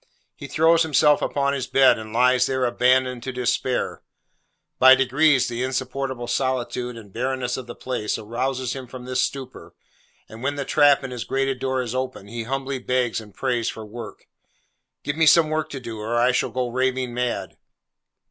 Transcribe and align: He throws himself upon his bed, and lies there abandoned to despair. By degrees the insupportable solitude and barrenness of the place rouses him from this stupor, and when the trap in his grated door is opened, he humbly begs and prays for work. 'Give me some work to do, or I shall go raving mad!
He 0.35 0.47
throws 0.47 0.81
himself 0.81 1.21
upon 1.21 1.53
his 1.53 1.67
bed, 1.67 1.99
and 1.99 2.11
lies 2.11 2.47
there 2.47 2.65
abandoned 2.65 3.21
to 3.21 3.31
despair. 3.31 4.01
By 4.79 4.95
degrees 4.95 5.47
the 5.47 5.61
insupportable 5.61 6.25
solitude 6.25 6.97
and 6.97 7.13
barrenness 7.13 7.55
of 7.55 7.67
the 7.67 7.75
place 7.75 8.17
rouses 8.17 8.73
him 8.73 8.87
from 8.87 9.05
this 9.05 9.21
stupor, 9.21 9.75
and 10.27 10.41
when 10.41 10.55
the 10.55 10.65
trap 10.65 11.03
in 11.03 11.11
his 11.11 11.23
grated 11.23 11.59
door 11.59 11.83
is 11.83 11.93
opened, 11.93 12.31
he 12.31 12.45
humbly 12.45 12.79
begs 12.79 13.21
and 13.21 13.31
prays 13.35 13.69
for 13.69 13.85
work. 13.85 14.25
'Give 15.03 15.17
me 15.17 15.27
some 15.27 15.49
work 15.51 15.69
to 15.69 15.79
do, 15.79 15.99
or 15.99 16.17
I 16.17 16.31
shall 16.31 16.49
go 16.49 16.69
raving 16.69 17.13
mad! 17.13 17.57